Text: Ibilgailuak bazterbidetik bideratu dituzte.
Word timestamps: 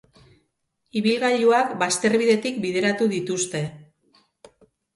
Ibilgailuak 1.01 1.75
bazterbidetik 1.85 2.59
bideratu 2.65 3.11
dituzte. 3.15 3.65